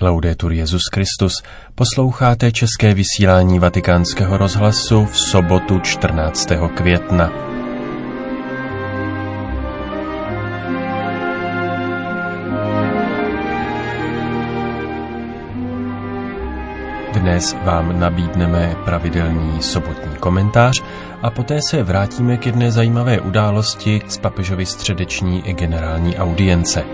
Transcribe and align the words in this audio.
Laudetur 0.00 0.52
Jezus 0.52 0.82
Christus, 0.94 1.32
posloucháte 1.74 2.52
české 2.52 2.94
vysílání 2.94 3.58
Vatikánského 3.58 4.36
rozhlasu 4.36 5.04
v 5.04 5.18
sobotu 5.18 5.78
14. 5.78 6.48
května. 6.74 7.32
Dnes 17.12 17.56
vám 17.64 18.00
nabídneme 18.00 18.76
pravidelný 18.84 19.62
sobotní 19.62 20.16
komentář 20.20 20.82
a 21.22 21.30
poté 21.30 21.58
se 21.70 21.82
vrátíme 21.82 22.36
k 22.36 22.46
jedné 22.46 22.72
zajímavé 22.72 23.20
události 23.20 24.02
z 24.08 24.18
papežovy 24.18 24.66
středeční 24.66 25.42
generální 25.42 26.16
audience. 26.16 26.84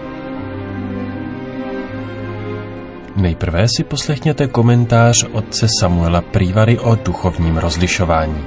Nejprve 3.16 3.66
si 3.76 3.84
poslechněte 3.84 4.46
komentář 4.46 5.24
otce 5.32 5.66
Samuela 5.80 6.20
Prívary 6.20 6.78
o 6.78 6.94
duchovním 6.94 7.56
rozlišování. 7.56 8.44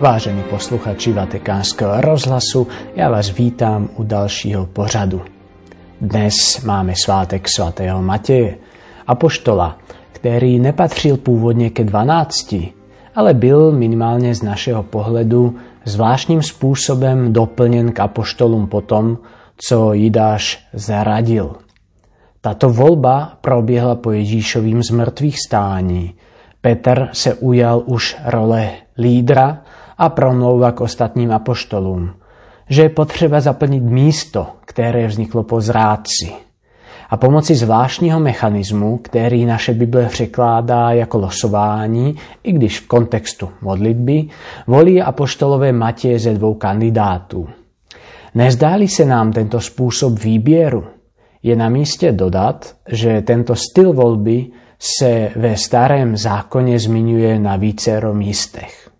Vážení 0.00 0.42
posluchači 0.42 1.12
Vatikánského 1.12 2.00
rozhlasu, 2.00 2.66
já 2.96 3.10
vás 3.10 3.30
vítám 3.30 3.88
u 3.96 4.04
dalšího 4.04 4.66
pořadu. 4.66 5.22
Dnes 6.00 6.34
máme 6.64 6.94
svátek 7.04 7.48
svatého 7.48 8.02
Matěje, 8.02 8.58
apoštola, 9.06 9.78
který 10.12 10.58
nepatřil 10.58 11.16
původně 11.16 11.70
ke 11.70 11.84
dvanácti, 11.84 12.72
ale 13.14 13.34
byl 13.34 13.72
minimálně 13.72 14.34
z 14.34 14.42
našeho 14.42 14.82
pohledu 14.82 15.56
zvláštním 15.84 16.42
způsobem 16.42 17.32
doplněn 17.32 17.92
k 17.92 18.00
apoštolům 18.00 18.66
potom, 18.66 19.18
co 19.56 19.92
Jidáš 19.92 20.66
zaradil– 20.72 21.56
tato 22.44 22.70
volba 22.70 23.32
proběhla 23.40 23.94
po 23.94 24.12
Ježíšovým 24.12 24.82
zmrtvých 24.82 25.36
stání. 25.46 26.14
Petr 26.60 27.08
se 27.12 27.34
ujal 27.34 27.82
už 27.86 28.16
role 28.24 28.70
lídra 28.98 29.58
a 29.98 30.08
promlouva 30.08 30.72
k 30.72 30.80
ostatním 30.80 31.32
apoštolům, 31.32 32.10
že 32.68 32.82
je 32.82 32.88
potřeba 32.88 33.40
zaplnit 33.40 33.82
místo, 33.82 34.46
které 34.64 35.06
vzniklo 35.06 35.42
po 35.42 35.60
zrádci. 35.60 36.32
A 37.10 37.16
pomocí 37.16 37.54
zvláštního 37.54 38.20
mechanismu, 38.20 38.98
který 38.98 39.44
naše 39.44 39.74
Bible 39.74 40.06
překládá 40.06 40.90
jako 40.90 41.18
losování, 41.18 42.16
i 42.42 42.52
když 42.52 42.80
v 42.80 42.86
kontextu 42.86 43.48
modlitby, 43.62 44.28
volí 44.66 45.02
apoštolové 45.02 45.72
Matěje 45.72 46.18
ze 46.18 46.34
dvou 46.34 46.54
kandidátů. 46.54 47.48
Nezdáli 48.34 48.88
se 48.88 49.04
nám 49.04 49.32
tento 49.32 49.60
způsob 49.60 50.18
výběru, 50.18 50.84
je 51.44 51.56
na 51.56 51.68
místě 51.68 52.12
dodat, 52.12 52.74
že 52.88 53.22
tento 53.22 53.54
styl 53.54 53.92
volby 53.92 54.46
se 54.78 55.30
ve 55.36 55.56
starém 55.56 56.16
zákoně 56.16 56.78
zmiňuje 56.78 57.38
na 57.38 57.56
vícero 57.56 58.14
místech. 58.14 58.90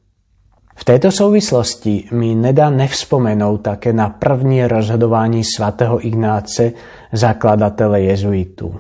V 0.77 0.85
této 0.85 1.11
souvislosti 1.11 2.05
mi 2.13 2.35
nedá 2.35 2.71
nevzpomenout 2.71 3.57
také 3.59 3.93
na 3.93 4.09
první 4.09 4.67
rozhodování 4.67 5.45
svatého 5.45 6.07
Ignáce, 6.07 6.73
zakladatele 7.13 8.01
jezuitů. 8.01 8.75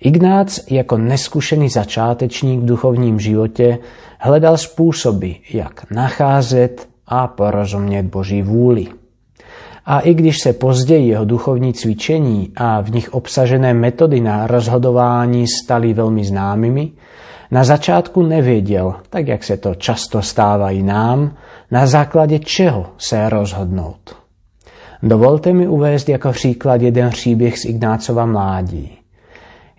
Ignác 0.00 0.60
jako 0.70 0.98
neskušený 0.98 1.68
začátečník 1.68 2.60
v 2.60 2.66
duchovním 2.66 3.20
životě 3.20 3.78
hledal 4.18 4.56
způsoby, 4.56 5.30
jak 5.52 5.90
nacházet 5.90 6.88
a 7.06 7.26
porozumět 7.26 8.02
Boží 8.02 8.42
vůli. 8.42 8.86
A 9.86 10.00
i 10.00 10.14
když 10.14 10.38
se 10.42 10.52
později 10.52 11.08
jeho 11.08 11.24
duchovní 11.24 11.72
cvičení 11.72 12.52
a 12.56 12.80
v 12.80 12.90
nich 12.90 13.14
obsažené 13.14 13.74
metody 13.74 14.20
na 14.20 14.46
rozhodování 14.46 15.46
staly 15.48 15.94
velmi 15.94 16.24
známými, 16.24 16.90
na 17.50 17.64
začátku 17.64 18.22
nevěděl, 18.22 18.94
tak 19.10 19.28
jak 19.28 19.44
se 19.44 19.56
to 19.56 19.74
často 19.74 20.22
stává 20.22 20.70
i 20.70 20.82
nám, 20.82 21.34
na 21.70 21.86
základě 21.86 22.38
čeho 22.38 22.86
se 22.98 23.28
rozhodnout. 23.28 24.16
Dovolte 25.02 25.52
mi 25.52 25.68
uvést 25.68 26.08
jako 26.08 26.32
příklad 26.32 26.82
jeden 26.82 27.10
příběh 27.10 27.58
z 27.58 27.64
Ignácova 27.64 28.26
mládí. 28.26 28.92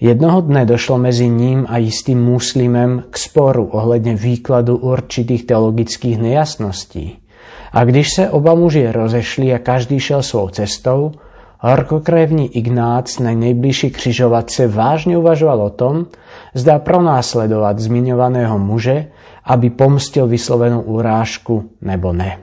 Jednoho 0.01 0.41
dne 0.41 0.65
došlo 0.65 0.97
mezi 0.97 1.29
ním 1.29 1.65
a 1.69 1.77
jistým 1.77 2.23
muslimem 2.23 3.03
k 3.09 3.17
sporu 3.17 3.65
ohledně 3.65 4.15
výkladu 4.15 4.77
určitých 4.77 5.45
teologických 5.45 6.17
nejasností– 6.17 7.19
a 7.71 7.83
když 7.83 8.13
se 8.13 8.29
oba 8.29 8.55
muži 8.55 8.91
rozešli 8.91 9.53
a 9.53 9.59
každý 9.59 9.99
šel 9.99 10.23
svou 10.23 10.49
cestou, 10.49 11.11
horkokrevní 11.59 12.57
Ignác 12.57 13.19
na 13.19 13.31
nejbližší 13.31 13.89
křižovatce 13.91 14.67
vážně 14.67 15.17
uvažoval 15.17 15.61
o 15.61 15.69
tom, 15.69 16.05
zda 16.53 16.79
pronásledovat 16.79 17.79
zmiňovaného 17.79 18.59
muže, 18.59 19.07
aby 19.43 19.69
pomstil 19.69 20.27
vyslovenou 20.27 20.81
urážku 20.81 21.63
nebo 21.81 22.13
ne. 22.13 22.37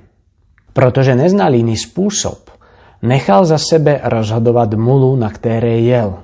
Protože 0.72 1.14
neznal 1.14 1.54
jiný 1.54 1.76
způsob, 1.76 2.50
nechal 3.02 3.44
za 3.44 3.58
sebe 3.58 4.00
rozhodovat 4.04 4.74
mulu, 4.74 5.16
na 5.16 5.30
které 5.30 5.78
jel. 5.78 6.14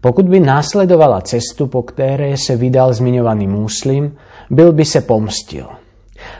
Pokud 0.00 0.28
by 0.28 0.40
následovala 0.40 1.20
cestu, 1.20 1.66
po 1.66 1.82
které 1.82 2.36
se 2.36 2.56
vydal 2.56 2.92
zmiňovaný 2.92 3.46
muslim, 3.46 4.16
byl 4.50 4.72
by 4.72 4.84
se 4.84 5.00
pomstil– 5.00 5.66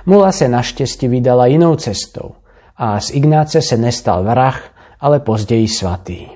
Mula 0.06 0.32
se 0.32 0.48
naštěstí 0.48 1.08
vydala 1.08 1.46
jinou 1.46 1.76
cestou 1.76 2.30
a 2.76 3.00
z 3.00 3.10
Ignáce 3.10 3.62
se 3.62 3.76
nestal 3.76 4.24
vrah, 4.24 4.70
ale 5.00 5.20
později 5.20 5.68
svatý. 5.68 6.26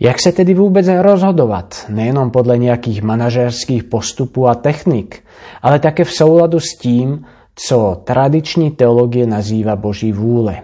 Jak 0.00 0.20
se 0.20 0.32
tedy 0.32 0.54
vůbec 0.54 0.86
rozhodovat, 1.00 1.86
nejenom 1.88 2.30
podle 2.30 2.58
nějakých 2.58 3.02
manažerských 3.02 3.84
postupů 3.84 4.48
a 4.48 4.54
technik, 4.54 5.24
ale 5.62 5.78
také 5.78 6.04
v 6.04 6.12
souladu 6.12 6.60
s 6.60 6.76
tím, 6.78 7.26
co 7.54 8.00
tradiční 8.04 8.70
teologie 8.70 9.26
nazývá 9.26 9.76
Boží 9.76 10.12
vůle. 10.12 10.62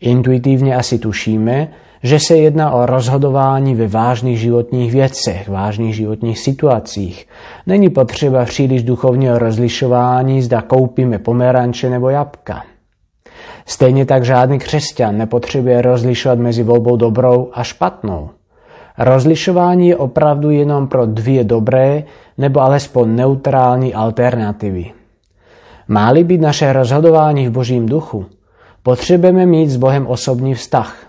Intuitivně 0.00 0.76
asi 0.76 0.98
tušíme, 0.98 1.72
že 2.02 2.18
se 2.20 2.36
jedná 2.36 2.70
o 2.70 2.86
rozhodování 2.86 3.74
ve 3.74 3.88
vážných 3.88 4.40
životních 4.40 4.92
věcech, 4.92 5.48
vážných 5.48 5.96
životních 5.96 6.38
situacích. 6.38 7.26
Není 7.66 7.90
potřeba 7.90 8.44
příliš 8.44 8.82
duchovního 8.82 9.38
rozlišování, 9.38 10.42
zda 10.42 10.62
koupíme 10.62 11.18
pomeranče 11.18 11.90
nebo 11.90 12.08
jabka. 12.08 12.62
Stejně 13.66 14.04
tak 14.06 14.24
žádný 14.24 14.58
křesťan 14.58 15.18
nepotřebuje 15.18 15.82
rozlišovat 15.82 16.38
mezi 16.38 16.62
volbou 16.62 16.96
dobrou 16.96 17.50
a 17.52 17.64
špatnou. 17.64 18.30
Rozlišování 18.98 19.88
je 19.88 19.96
opravdu 19.96 20.50
jenom 20.50 20.88
pro 20.88 21.06
dvě 21.06 21.44
dobré 21.44 22.02
nebo 22.38 22.60
alespoň 22.60 23.16
neutrální 23.16 23.94
alternativy. 23.94 24.92
Máli 25.88 26.24
být 26.24 26.40
naše 26.40 26.72
rozhodování 26.72 27.48
v 27.48 27.50
božím 27.50 27.86
duchu, 27.86 28.26
potřebujeme 28.82 29.46
mít 29.46 29.70
s 29.70 29.76
Bohem 29.76 30.06
osobní 30.06 30.54
vztah– 30.54 30.96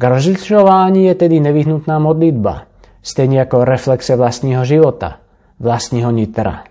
k 0.00 0.04
rozlišování 0.08 1.04
je 1.04 1.14
tedy 1.14 1.40
nevyhnutná 1.40 1.98
modlitba, 1.98 2.62
stejně 3.02 3.38
jako 3.38 3.64
reflexe 3.64 4.16
vlastního 4.16 4.64
života, 4.64 5.16
vlastního 5.58 6.10
nitra. 6.10 6.64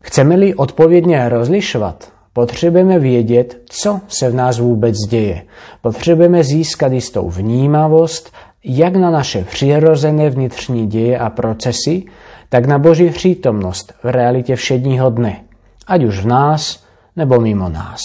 Chceme-li 0.00 0.54
odpovědně 0.54 1.28
rozlišovat, 1.28 2.12
potřebujeme 2.32 2.98
vědět, 2.98 3.62
co 3.68 4.00
se 4.08 4.30
v 4.30 4.34
nás 4.34 4.58
vůbec 4.58 4.96
děje. 4.96 5.42
Potřebujeme 5.80 6.44
získat 6.44 6.92
jistou 6.92 7.30
vnímavost, 7.30 8.32
jak 8.64 8.96
na 8.96 9.10
naše 9.10 9.44
přirozené 9.44 10.30
vnitřní 10.30 10.86
děje 10.86 11.18
a 11.18 11.30
procesy, 11.30 12.04
tak 12.48 12.66
na 12.66 12.78
Boží 12.78 13.10
přítomnost 13.10 13.94
v 14.02 14.06
realitě 14.06 14.56
všedního 14.56 15.10
dne, 15.10 15.44
ať 15.86 16.04
už 16.04 16.20
v 16.20 16.26
nás 16.26 16.84
nebo 17.16 17.40
mimo 17.40 17.68
nás. 17.68 18.00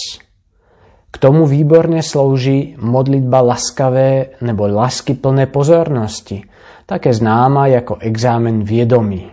K 1.12 1.18
tomu 1.18 1.46
výborně 1.46 2.02
slouží 2.02 2.76
modlitba 2.80 3.40
laskavé 3.40 4.26
nebo 4.40 4.68
plné 5.20 5.46
pozornosti, 5.46 6.42
také 6.86 7.14
známá 7.14 7.66
jako 7.66 7.96
exámen 8.00 8.62
vědomí. 8.64 9.26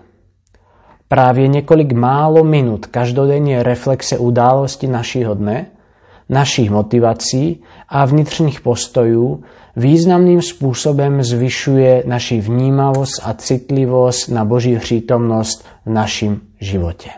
Právě 1.07 1.47
několik 1.47 1.91
málo 1.91 2.43
minut 2.43 2.85
každodenně 2.85 3.63
reflexe 3.63 4.17
události 4.17 4.87
našího 4.87 5.33
dne, 5.33 5.65
našich 6.29 6.71
motivací 6.71 7.61
a 7.89 8.05
vnitřních 8.05 8.61
postojů 8.61 9.43
významným 9.75 10.41
způsobem 10.41 11.23
zvyšuje 11.23 12.03
naši 12.05 12.41
vnímavost 12.41 13.21
a 13.23 13.33
citlivost 13.33 14.29
na 14.29 14.45
Boží 14.45 14.77
přítomnost 14.77 15.65
v 15.85 15.89
našem 15.89 16.39
životě. 16.59 17.09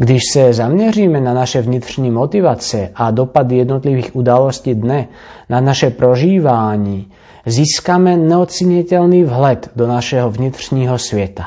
Když 0.00 0.22
se 0.32 0.52
zaměříme 0.52 1.20
na 1.20 1.34
naše 1.34 1.62
vnitřní 1.62 2.10
motivace 2.10 2.90
a 2.94 3.10
dopady 3.10 3.56
jednotlivých 3.56 4.16
událostí 4.16 4.74
dne 4.74 5.08
na 5.48 5.60
naše 5.60 5.90
prožívání, 5.90 7.06
získáme 7.46 8.16
neocenitelný 8.16 9.24
vhled 9.24 9.70
do 9.76 9.86
našeho 9.86 10.30
vnitřního 10.30 10.98
světa. 10.98 11.44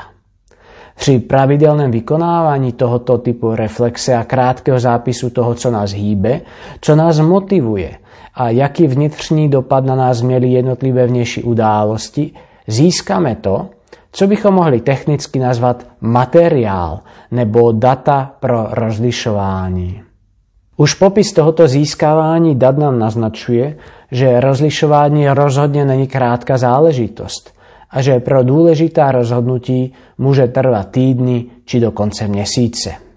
Při 0.96 1.18
pravidelném 1.18 1.90
vykonávání 1.90 2.72
tohoto 2.72 3.18
typu 3.18 3.54
reflexe 3.54 4.14
a 4.14 4.24
krátkého 4.24 4.80
zápisu 4.80 5.30
toho, 5.30 5.54
co 5.54 5.70
nás 5.70 5.92
hýbe, 5.92 6.40
co 6.80 6.96
nás 6.96 7.20
motivuje 7.20 7.96
a 8.34 8.50
jaký 8.50 8.86
vnitřní 8.86 9.48
dopad 9.48 9.84
na 9.84 9.94
nás 9.94 10.22
měly 10.22 10.48
jednotlivé 10.48 11.06
vnější 11.06 11.42
události, 11.42 12.30
získáme 12.66 13.34
to, 13.34 13.66
co 14.12 14.26
bychom 14.26 14.54
mohli 14.54 14.80
technicky 14.80 15.38
nazvat 15.38 15.86
materiál 16.00 17.00
nebo 17.30 17.72
data 17.72 18.34
pro 18.40 18.66
rozlišování. 18.70 20.02
Už 20.76 20.94
popis 20.94 21.32
tohoto 21.32 21.68
získávání 21.68 22.54
dat 22.54 22.78
nám 22.78 22.98
naznačuje, 22.98 23.76
že 24.10 24.40
rozlišování 24.40 25.28
rozhodně 25.28 25.84
není 25.84 26.06
krátká 26.06 26.58
záležitost 26.58 27.54
a 27.90 28.02
že 28.02 28.20
pro 28.20 28.42
důležitá 28.42 29.12
rozhodnutí 29.12 29.92
může 30.18 30.48
trvat 30.48 30.90
týdny 30.90 31.44
či 31.64 31.80
dokonce 31.80 32.28
měsíce. 32.28 33.11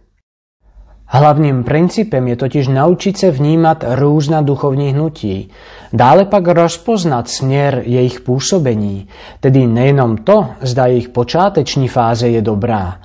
Hlavním 1.08 1.64
principem 1.64 2.28
je 2.28 2.36
totiž 2.36 2.68
naučit 2.68 3.18
se 3.18 3.32
vnímat 3.32 3.84
různá 3.88 4.42
duchovní 4.42 4.94
hnutí, 4.94 5.50
dále 5.94 6.26
pak 6.26 6.48
rozpoznat 6.48 7.30
směr 7.30 7.82
jejich 7.86 8.20
působení, 8.20 9.08
tedy 9.40 9.68
nejenom 9.68 10.18
to, 10.18 10.48
zda 10.62 10.86
jejich 10.86 11.10
počáteční 11.10 11.88
fáze 11.88 12.30
je 12.30 12.42
dobrá, 12.42 13.00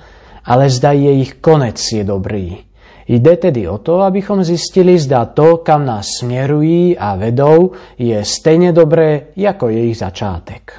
ale 0.45 0.69
zda 0.69 0.91
jejich 0.91 1.33
konec 1.33 1.81
je 1.93 2.03
dobrý. 2.03 2.57
Jde 3.07 3.37
tedy 3.37 3.67
o 3.67 3.77
to, 3.77 4.01
abychom 4.01 4.43
zjistili, 4.43 4.99
zda 4.99 5.25
to, 5.25 5.57
kam 5.57 5.85
nás 5.85 6.05
směrují 6.19 6.97
a 6.97 7.15
vedou, 7.15 7.71
je 7.97 8.25
stejně 8.25 8.71
dobré 8.71 9.21
jako 9.35 9.69
jejich 9.69 9.97
začátek. 9.97 10.73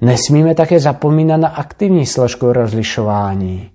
Nesmíme 0.00 0.54
také 0.54 0.80
zapomínat 0.80 1.40
na 1.40 1.48
aktivní 1.48 2.06
složku 2.06 2.52
rozlišování. 2.52 3.71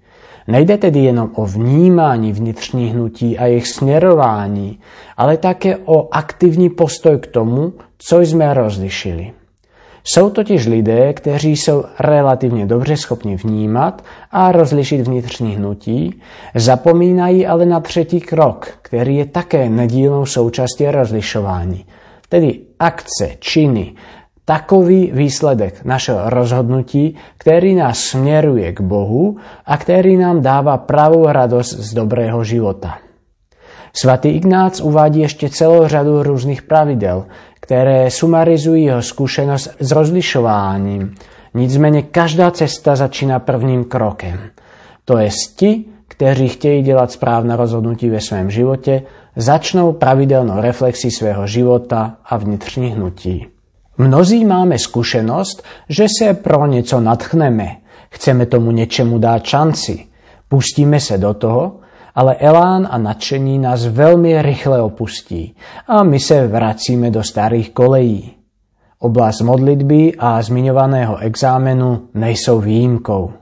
Nejde 0.48 0.78
tedy 0.78 1.00
jenom 1.00 1.30
o 1.36 1.46
vnímání 1.46 2.34
vnitřních 2.34 2.94
hnutí 2.94 3.38
a 3.38 3.46
jejich 3.46 3.68
směrování, 3.68 4.80
ale 5.18 5.38
také 5.38 5.78
o 5.78 6.08
aktivní 6.12 6.70
postoj 6.70 7.18
k 7.20 7.28
tomu, 7.28 7.74
co 7.98 8.22
jsme 8.22 8.54
rozlišili. 8.54 9.32
Jsou 10.04 10.30
totiž 10.30 10.66
lidé, 10.66 11.14
kteří 11.14 11.58
jsou 11.58 11.84
relativně 12.00 12.66
dobře 12.66 12.98
schopni 12.98 13.36
vnímat 13.36 14.04
a 14.32 14.52
rozlišit 14.52 15.08
vnitřní 15.08 15.56
hnutí, 15.56 16.22
zapomínají 16.56 17.48
ale 17.48 17.66
na 17.66 17.80
třetí 17.80 18.22
krok, 18.22 18.68
který 18.82 19.16
je 19.16 19.26
také 19.26 19.70
nedílnou 19.70 20.26
součástí 20.26 20.86
rozlišování, 20.88 21.86
tedy 22.30 22.60
akce, 22.80 23.30
činy, 23.40 23.94
takový 24.48 25.12
výsledek 25.14 25.86
našeho 25.86 26.30
rozhodnutí, 26.30 27.16
který 27.38 27.76
nás 27.76 28.00
směruje 28.00 28.72
k 28.74 28.82
Bohu 28.82 29.38
a 29.66 29.78
který 29.78 30.18
nám 30.18 30.42
dává 30.42 30.78
pravou 30.78 31.28
radost 31.28 31.74
z 31.74 31.94
dobrého 31.94 32.44
života. 32.44 32.98
Svatý 33.94 34.30
Ignác 34.30 34.82
uvádí 34.82 35.20
ještě 35.20 35.50
celou 35.50 35.88
řadu 35.88 36.24
různých 36.24 36.62
pravidel, 36.62 37.26
které 37.60 38.12
sumarizují 38.12 38.84
jeho 38.84 39.02
zkušenost 39.02 39.76
s 39.80 39.92
rozlišováním. 39.92 41.16
Nicméně 41.54 42.02
každá 42.02 42.52
cesta 42.52 42.96
začíná 42.96 43.40
prvním 43.40 43.84
krokem. 43.84 44.40
To 45.06 45.18
je 45.18 45.30
ti, 45.56 45.86
kteří 46.08 46.48
chtějí 46.48 46.84
dělat 46.84 47.12
správné 47.12 47.56
rozhodnutí 47.56 48.10
ve 48.10 48.22
svém 48.22 48.52
životě, 48.52 49.02
začnou 49.36 49.94
pravidelnou 49.94 50.62
reflexi 50.62 51.12
svého 51.12 51.48
života 51.48 52.16
a 52.26 52.38
vnitřní 52.38 52.90
hnutí. 52.90 53.57
Mnozí 53.98 54.46
máme 54.46 54.80
zkušenost, 54.80 55.64
že 55.90 56.06
se 56.20 56.34
pro 56.34 56.66
něco 56.66 57.00
natchneme, 57.02 57.76
chceme 58.10 58.46
tomu 58.46 58.72
něčemu 58.72 59.18
dát 59.18 59.46
šanci, 59.46 60.06
pustíme 60.50 61.00
se 61.00 61.18
do 61.18 61.34
toho, 61.34 61.80
ale 62.16 62.36
elán 62.36 62.88
a 62.92 62.98
nadšení 62.98 63.60
nás 63.60 63.86
velmi 63.86 64.42
rychle 64.42 64.82
opustí 64.82 65.56
a 65.88 66.04
my 66.04 66.20
se 66.20 66.48
vracíme 66.48 67.12
do 67.12 67.24
starých 67.24 67.72
kolejí. 67.72 68.34
Oblast 69.00 69.42
modlitby 69.42 70.14
a 70.20 70.42
zmiňovaného 70.42 71.18
exámenu 71.18 72.08
nejsou 72.14 72.60
výjimkou. 72.60 73.34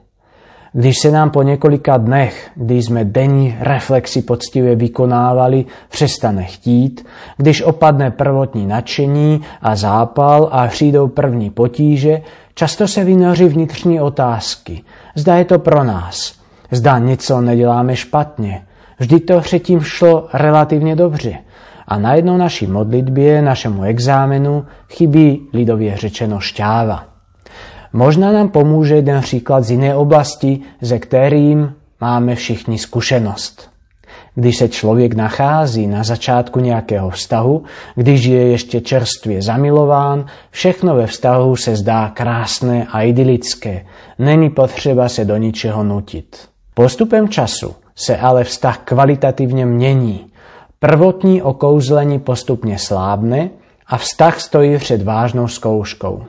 Když 0.78 1.00
se 1.00 1.12
nám 1.12 1.30
po 1.30 1.44
několika 1.44 1.98
dnech, 1.98 2.50
kdy 2.56 2.84
jsme 2.84 3.06
denní 3.06 3.58
reflexy 3.60 4.22
poctivě 4.22 4.76
vykonávali, 4.76 5.66
přestane 5.90 6.44
chtít, 6.44 7.06
když 7.38 7.62
opadne 7.62 8.12
prvotní 8.12 8.68
nadšení 8.68 9.42
a 9.62 9.76
zápal 9.76 10.50
a 10.52 10.68
přijdou 10.68 11.08
první 11.08 11.50
potíže, 11.50 12.22
často 12.56 12.88
se 12.88 13.04
vynoří 13.04 13.46
vnitřní 13.46 14.02
otázky. 14.02 14.84
Zda 15.16 15.36
je 15.36 15.46
to 15.46 15.60
pro 15.60 15.84
nás. 15.84 16.40
Zda 16.72 17.00
něco 17.00 17.42
neděláme 17.42 17.96
špatně. 17.96 18.66
Vždy 19.00 19.20
to 19.20 19.42
předtím 19.42 19.82
šlo 19.82 20.28
relativně 20.34 20.96
dobře. 20.96 21.38
A 21.88 22.00
najednou 22.00 22.38
naší 22.38 22.68
modlitbě, 22.68 23.42
našemu 23.42 23.84
exámenu 23.84 24.66
chybí 24.90 25.50
lidově 25.54 25.98
řečeno 25.98 26.40
šťáva. 26.40 27.15
Možná 27.96 28.32
nám 28.32 28.50
pomůže 28.50 28.96
jeden 28.96 29.22
příklad 29.22 29.64
z 29.64 29.72
jiné 29.72 29.96
oblasti, 29.96 30.60
ze 30.82 31.00
kterým 31.00 31.74
máme 32.02 32.36
všichni 32.36 32.78
zkušenost. 32.78 33.70
Když 34.36 34.58
se 34.58 34.70
člověk 34.70 35.14
nachází 35.14 35.88
na 35.88 36.04
začátku 36.04 36.60
nějakého 36.60 37.10
vztahu, 37.10 37.64
když 37.96 38.24
je 38.24 38.48
ještě 38.48 38.82
čerstvě 38.82 39.42
zamilován, 39.42 40.26
všechno 40.52 40.96
ve 40.96 41.08
vztahu 41.08 41.56
se 41.56 41.76
zdá 41.76 42.10
krásné 42.10 42.88
a 42.92 43.02
idylické. 43.02 43.86
Není 44.20 44.50
potřeba 44.50 45.10
se 45.10 45.26
do 45.26 45.38
ničeho 45.38 45.84
nutit. 45.84 46.38
Postupem 46.74 47.30
času 47.30 47.76
se 47.96 48.18
ale 48.18 48.44
vztah 48.44 48.78
kvalitativně 48.78 49.66
mění. 49.66 50.26
Prvotní 50.80 51.42
okouzlení 51.42 52.20
postupně 52.20 52.80
slábne 52.80 53.50
a 53.88 53.98
vztah 53.98 54.40
stojí 54.40 54.78
před 54.78 55.02
vážnou 55.02 55.48
zkouškou. 55.48 56.24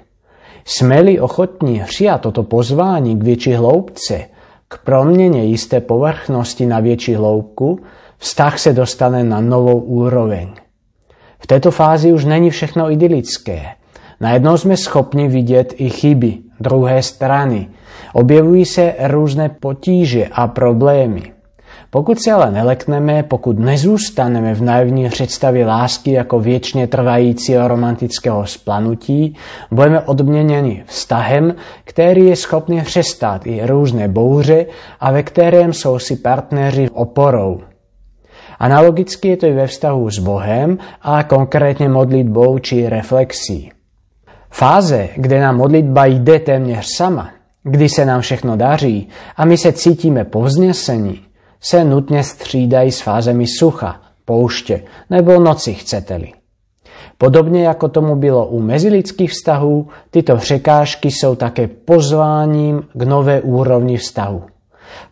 Jsme-li 0.69 1.21
ochotní 1.21 1.83
přijat 1.87 2.21
toto 2.21 2.43
pozvání 2.43 3.19
k 3.19 3.23
větší 3.23 3.53
hloubce, 3.53 4.25
k 4.69 4.79
proměně 4.85 5.45
jisté 5.45 5.81
povrchnosti 5.81 6.67
na 6.67 6.81
větší 6.81 7.15
hloubku, 7.15 7.81
vztah 8.19 8.59
se 8.59 8.73
dostane 8.73 9.25
na 9.25 9.41
novou 9.41 9.79
úroveň. 9.79 10.49
V 11.39 11.47
této 11.47 11.71
fázi 11.71 12.13
už 12.13 12.25
není 12.25 12.51
všechno 12.51 12.91
idylické. 12.91 13.63
Najednou 14.21 14.57
jsme 14.57 14.77
schopni 14.77 15.29
vidět 15.29 15.75
i 15.77 15.91
chyby 15.91 16.39
druhé 16.61 17.03
strany. 17.03 17.69
Objevují 18.13 18.65
se 18.65 18.95
různé 18.99 19.49
potíže 19.49 20.29
a 20.33 20.47
problémy. 20.47 21.36
Pokud 21.97 22.23
se 22.23 22.33
ale 22.33 22.51
nelekneme, 22.51 23.23
pokud 23.23 23.59
nezůstaneme 23.59 24.55
v 24.55 24.63
naivní 24.63 25.09
představě 25.09 25.67
lásky 25.67 26.13
jako 26.13 26.41
věčně 26.41 26.87
trvajícího 26.87 27.69
romantického 27.69 28.47
splanutí, 28.47 29.37
budeme 29.71 30.01
odměněni 30.01 30.83
vztahem, 30.87 31.55
který 31.85 32.27
je 32.27 32.37
schopný 32.37 32.83
přestát 32.83 33.47
i 33.47 33.67
různé 33.67 34.09
bouře 34.09 34.67
a 35.01 35.13
ve 35.13 35.23
kterém 35.23 35.73
jsou 35.73 35.99
si 35.99 36.17
partneři 36.17 36.91
oporou. 36.91 37.61
Analogicky 38.59 39.29
je 39.29 39.37
to 39.37 39.47
i 39.47 39.53
ve 39.53 39.67
vztahu 39.67 40.11
s 40.11 40.19
Bohem 40.19 40.79
a 41.03 41.23
konkrétně 41.23 41.89
modlitbou 41.89 42.59
či 42.59 42.89
reflexí. 42.89 43.71
Fáze, 44.51 45.09
kde 45.17 45.41
nám 45.41 45.57
modlitba 45.57 46.07
jde 46.07 46.39
téměř 46.39 46.87
sama, 46.97 47.31
kdy 47.63 47.89
se 47.89 48.05
nám 48.05 48.21
všechno 48.21 48.57
daří 48.57 49.09
a 49.37 49.45
my 49.45 49.59
se 49.59 49.73
cítíme 49.73 50.25
povznesení, 50.25 51.26
se 51.71 51.85
nutně 51.85 52.23
střídají 52.23 52.93
s 52.93 53.01
fázemi 53.01 53.47
sucha, 53.59 54.01
pouště 54.25 54.83
nebo 55.11 55.41
noci 55.41 55.75
chcete-li. 55.75 56.33
Podobně 57.19 57.65
jako 57.65 57.89
tomu 57.89 58.17
bylo 58.17 58.47
u 58.47 58.61
mezilidských 58.61 59.31
vztahů, 59.31 59.89
tyto 60.11 60.37
překážky 60.37 61.11
jsou 61.11 61.35
také 61.35 61.69
pozváním 61.69 62.83
k 62.95 63.03
nové 63.03 63.41
úrovni 63.41 63.97
vztahu. 63.97 64.43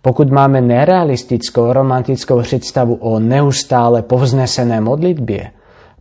Pokud 0.02 0.30
máme 0.30 0.60
nerealistickou 0.60 1.72
romantickou 1.72 2.42
představu 2.42 2.94
o 2.94 3.18
neustále 3.18 4.02
povznesené 4.02 4.80
modlitbě, 4.80 5.50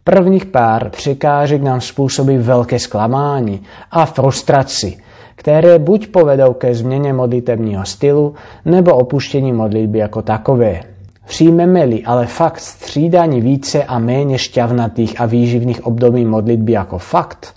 prvních 0.04 0.46
pár 0.46 0.90
překážek 0.90 1.62
nám 1.62 1.82
způsobí 1.82 2.38
velké 2.38 2.80
zklamání 2.80 3.62
a 3.92 4.06
frustraci, 4.06 4.98
které 5.44 5.80
buď 5.80 6.08
povedou 6.08 6.54
ke 6.54 6.76
změně 6.76 7.14
modlitebního 7.14 7.86
stylu, 7.86 8.34
nebo 8.66 8.96
opuštění 8.96 9.52
modlitby 9.52 10.00
jako 10.00 10.22
takové. 10.22 10.80
Přijmeme-li 11.26 12.04
ale 12.04 12.26
fakt 12.26 12.60
střídání 12.60 13.42
více 13.42 13.84
a 13.84 14.00
méně 14.00 14.38
šťavnatých 14.38 15.22
a 15.22 15.26
výživných 15.26 15.86
období 15.86 16.26
modlitby 16.26 16.72
jako 16.72 16.98
fakt 16.98 17.56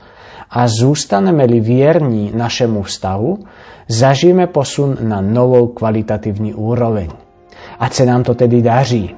a 0.50 0.68
zůstaneme-li 0.68 1.60
věrní 1.60 2.32
našemu 2.34 2.82
vztahu, 2.82 3.38
zažijeme 3.88 4.46
posun 4.46 4.96
na 5.00 5.20
novou 5.20 5.66
kvalitativní 5.66 6.54
úroveň. 6.54 7.08
Ať 7.78 7.92
se 7.92 8.06
nám 8.06 8.22
to 8.22 8.34
tedy 8.34 8.62
daří. 8.62 9.14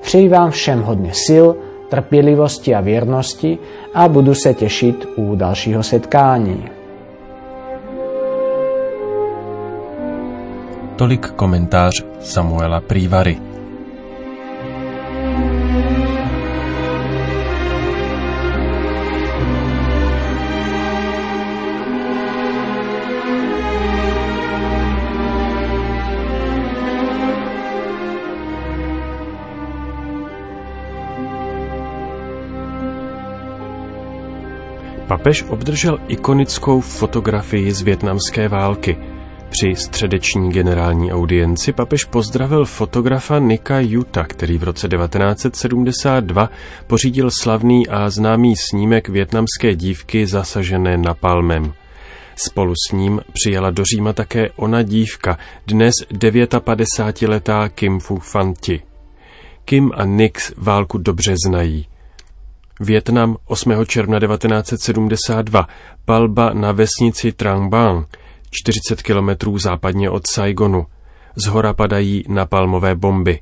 Přeji 0.00 0.28
vám 0.28 0.50
všem 0.50 0.82
hodně 0.82 1.10
sil, 1.26 1.46
trpělivosti 1.90 2.74
a 2.74 2.80
věrnosti 2.80 3.58
a 3.94 4.08
budu 4.08 4.34
se 4.34 4.54
těšit 4.54 5.06
u 5.16 5.34
dalšího 5.34 5.82
setkání. 5.82 6.81
Tolik 10.96 11.26
komentář 11.26 12.04
Samuela 12.20 12.80
Prývary. 12.80 13.38
Papež 35.06 35.42
obdržel 35.48 35.98
ikonickou 36.08 36.80
fotografii 36.80 37.72
z 37.72 37.82
větnamské 37.82 38.48
války– 38.48 38.98
při 39.52 39.76
středeční 39.76 40.52
generální 40.52 41.12
audienci 41.12 41.72
papež 41.72 42.04
pozdravil 42.04 42.64
fotografa 42.64 43.38
Nika 43.38 43.80
Juta, 43.80 44.24
který 44.24 44.58
v 44.58 44.62
roce 44.62 44.88
1972 44.88 46.50
pořídil 46.86 47.30
slavný 47.30 47.88
a 47.88 48.10
známý 48.10 48.54
snímek 48.56 49.08
větnamské 49.08 49.74
dívky 49.74 50.26
zasažené 50.26 50.96
napalmem. 50.96 51.72
Spolu 52.36 52.74
s 52.88 52.92
ním 52.92 53.20
přijela 53.32 53.70
do 53.70 53.84
Říma 53.94 54.12
také 54.12 54.50
ona 54.56 54.82
dívka, 54.82 55.38
dnes 55.66 55.94
59-letá 56.12 57.68
Kim 57.68 58.00
Fu 58.00 58.18
Fanti. 58.18 58.82
Kim 59.64 59.92
a 59.94 60.04
Nix 60.04 60.52
válku 60.56 60.98
dobře 60.98 61.34
znají. 61.46 61.86
Větnam 62.80 63.36
8. 63.46 63.72
června 63.86 64.20
1972, 64.20 65.68
palba 66.04 66.52
na 66.52 66.72
vesnici 66.72 67.32
Trang 67.32 67.70
Bang, 67.70 68.21
40 68.54 69.02
kilometrů 69.02 69.58
západně 69.58 70.10
od 70.10 70.22
Saigonu. 70.26 70.86
Z 71.36 71.46
hora 71.46 71.72
padají 71.72 72.24
napalmové 72.28 72.94
bomby. 72.94 73.40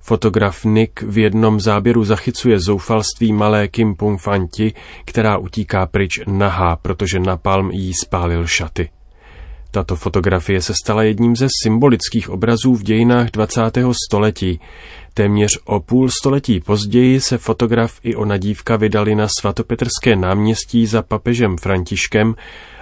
Fotograf 0.00 0.64
Nick 0.64 1.02
v 1.02 1.18
jednom 1.18 1.60
záběru 1.60 2.04
zachycuje 2.04 2.60
zoufalství 2.60 3.32
malé 3.32 3.68
Kim 3.68 3.94
Pung 3.94 4.20
Fanti, 4.20 4.72
která 5.04 5.38
utíká 5.38 5.86
pryč 5.86 6.20
nahá, 6.26 6.76
protože 6.76 7.20
napalm 7.20 7.70
jí 7.70 7.92
spálil 7.94 8.46
šaty. 8.46 8.90
Tato 9.70 9.96
fotografie 9.96 10.62
se 10.62 10.72
stala 10.84 11.02
jedním 11.02 11.36
ze 11.36 11.46
symbolických 11.62 12.30
obrazů 12.30 12.74
v 12.74 12.82
dějinách 12.82 13.30
20. 13.30 13.60
století. 14.06 14.60
Téměř 15.14 15.58
o 15.64 15.80
půl 15.80 16.08
století 16.10 16.60
později 16.60 17.20
se 17.20 17.38
fotograf 17.38 17.98
i 18.02 18.16
ona 18.16 18.36
dívka 18.36 18.76
vydali 18.76 19.14
na 19.14 19.26
svatopetrské 19.40 20.16
náměstí 20.16 20.86
za 20.86 21.02
papežem 21.02 21.56
Františkem, 21.56 22.34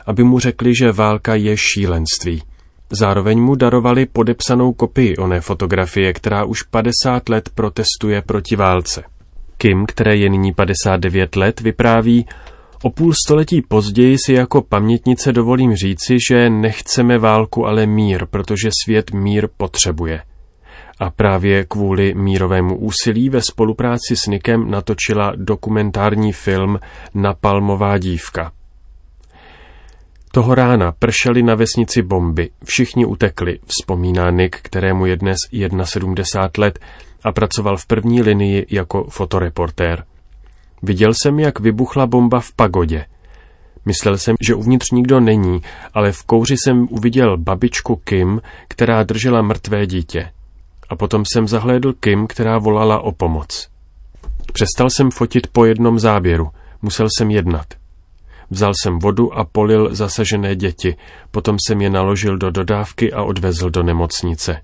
aby 0.08 0.24
mu 0.24 0.38
řekli, 0.38 0.72
že 0.80 0.92
válka 0.92 1.34
je 1.34 1.56
šílenství. 1.56 2.42
Zároveň 2.90 3.40
mu 3.40 3.54
darovali 3.54 4.06
podepsanou 4.06 4.72
kopii 4.72 5.16
oné 5.16 5.40
fotografie, 5.40 6.12
která 6.12 6.44
už 6.44 6.62
50 6.62 7.28
let 7.28 7.48
protestuje 7.54 8.22
proti 8.22 8.56
válce. 8.56 9.02
Kim, 9.58 9.86
které 9.86 10.16
je 10.16 10.28
nyní 10.28 10.52
59 10.52 11.36
let, 11.36 11.60
vypráví, 11.60 12.26
o 12.82 12.90
půl 12.90 13.12
století 13.26 13.62
později 13.62 14.16
si 14.26 14.32
jako 14.32 14.62
pamětnice 14.62 15.32
dovolím 15.32 15.74
říci, 15.74 16.16
že 16.30 16.50
nechceme 16.50 17.18
válku, 17.18 17.66
ale 17.66 17.86
mír, 17.86 18.26
protože 18.26 18.70
svět 18.84 19.10
mír 19.12 19.48
potřebuje. 19.56 20.22
A 21.00 21.10
právě 21.10 21.64
kvůli 21.64 22.14
mírovému 22.14 22.76
úsilí 22.78 23.30
ve 23.30 23.40
spolupráci 23.42 24.16
s 24.16 24.26
Nikem 24.26 24.70
natočila 24.70 25.32
dokumentární 25.36 26.32
film 26.32 26.78
Napalmová 27.14 27.98
dívka. 27.98 28.52
Toho 30.32 30.54
rána 30.54 30.92
pršely 30.92 31.42
na 31.42 31.54
vesnici 31.54 32.02
bomby, 32.02 32.50
všichni 32.64 33.06
utekli, 33.06 33.58
vzpomíná 33.66 34.30
Nick, 34.30 34.56
kterému 34.62 35.06
je 35.06 35.16
dnes 35.16 35.36
71 35.84 36.64
let 36.64 36.78
a 37.24 37.32
pracoval 37.32 37.76
v 37.76 37.86
první 37.86 38.22
linii 38.22 38.66
jako 38.70 39.04
fotoreportér. 39.04 40.04
Viděl 40.82 41.12
jsem, 41.14 41.38
jak 41.38 41.60
vybuchla 41.60 42.06
bomba 42.06 42.40
v 42.40 42.52
pagodě. 42.52 43.04
Myslel 43.84 44.18
jsem, 44.18 44.36
že 44.46 44.54
uvnitř 44.54 44.90
nikdo 44.90 45.20
není, 45.20 45.62
ale 45.94 46.12
v 46.12 46.22
kouři 46.22 46.56
jsem 46.56 46.86
uviděl 46.90 47.36
babičku 47.36 47.96
Kim, 47.96 48.40
která 48.68 49.02
držela 49.02 49.42
mrtvé 49.42 49.86
dítě. 49.86 50.30
A 50.88 50.96
potom 50.96 51.24
jsem 51.24 51.48
zahlédl 51.48 51.92
Kim, 51.92 52.26
která 52.26 52.58
volala 52.58 53.00
o 53.00 53.12
pomoc. 53.12 53.68
Přestal 54.52 54.90
jsem 54.90 55.10
fotit 55.10 55.46
po 55.46 55.64
jednom 55.64 55.98
záběru. 55.98 56.50
Musel 56.82 57.06
jsem 57.18 57.30
jednat. 57.30 57.66
Vzal 58.50 58.72
jsem 58.82 58.98
vodu 58.98 59.38
a 59.38 59.44
polil 59.44 59.94
zasažené 59.94 60.56
děti, 60.56 60.96
potom 61.30 61.56
jsem 61.66 61.80
je 61.80 61.90
naložil 61.90 62.38
do 62.38 62.50
dodávky 62.50 63.12
a 63.12 63.22
odvezl 63.22 63.70
do 63.70 63.82
nemocnice. 63.82 64.60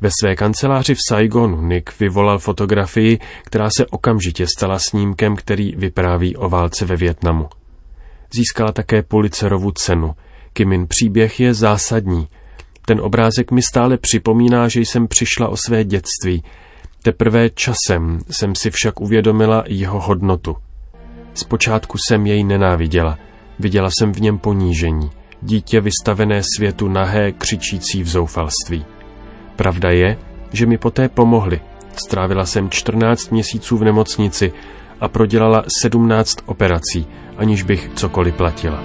Ve 0.00 0.10
své 0.20 0.36
kanceláři 0.36 0.94
v 0.94 0.98
Saigonu 1.08 1.62
Nick 1.62 2.00
vyvolal 2.00 2.38
fotografii, 2.38 3.18
která 3.44 3.68
se 3.76 3.86
okamžitě 3.86 4.46
stala 4.56 4.78
snímkem, 4.78 5.36
který 5.36 5.76
vypráví 5.76 6.36
o 6.36 6.48
válce 6.48 6.84
ve 6.84 6.96
Větnamu. 6.96 7.48
Získala 8.34 8.72
také 8.72 9.02
Pulitzerovu 9.02 9.70
cenu. 9.70 10.14
Kimin 10.52 10.86
příběh 10.86 11.40
je 11.40 11.54
zásadní. 11.54 12.28
Ten 12.86 13.00
obrázek 13.00 13.50
mi 13.50 13.62
stále 13.62 13.98
připomíná, 13.98 14.68
že 14.68 14.80
jsem 14.80 15.08
přišla 15.08 15.48
o 15.48 15.56
své 15.56 15.84
dětství. 15.84 16.44
Teprve 17.02 17.50
časem 17.50 18.18
jsem 18.30 18.54
si 18.54 18.70
však 18.70 19.00
uvědomila 19.00 19.64
jeho 19.66 20.00
hodnotu. 20.00 20.56
Zpočátku 21.36 21.98
jsem 21.98 22.26
jej 22.26 22.44
nenáviděla. 22.44 23.18
Viděla 23.58 23.88
jsem 23.98 24.12
v 24.12 24.20
něm 24.20 24.38
ponížení. 24.38 25.10
Dítě 25.42 25.80
vystavené 25.80 26.42
světu 26.56 26.88
nahé, 26.88 27.32
křičící 27.32 28.02
v 28.02 28.08
zoufalství. 28.08 28.84
Pravda 29.56 29.90
je, 29.90 30.18
že 30.52 30.66
mi 30.66 30.78
poté 30.78 31.08
pomohli. 31.08 31.60
Strávila 32.06 32.46
jsem 32.46 32.70
14 32.70 33.30
měsíců 33.30 33.76
v 33.76 33.84
nemocnici 33.84 34.52
a 35.00 35.08
prodělala 35.08 35.64
17 35.82 36.36
operací, 36.46 37.06
aniž 37.36 37.62
bych 37.62 37.90
cokoliv 37.94 38.34
platila. 38.34 38.82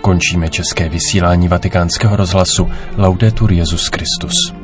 Končíme 0.00 0.48
české 0.48 0.88
vysílání 0.88 1.48
vatikánského 1.48 2.16
rozhlasu 2.16 2.70
Laudetur 2.96 3.52
Jezus 3.52 3.86
Christus. 3.86 4.61